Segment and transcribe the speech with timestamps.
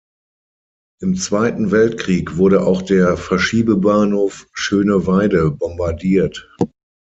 [1.03, 6.49] Im Zweiten Weltkrieg wurde auch der Verschiebebahnhof Schöneweide bombardiert.